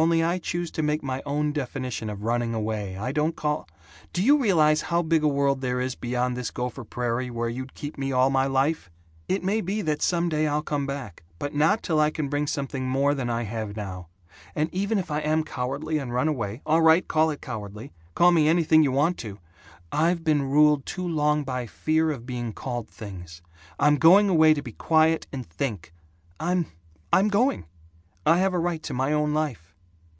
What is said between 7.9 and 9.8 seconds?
me all my life? It may